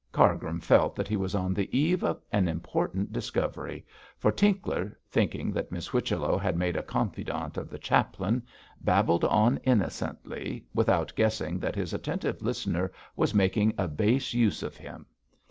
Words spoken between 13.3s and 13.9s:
making a